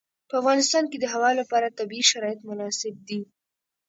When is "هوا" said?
1.13-1.31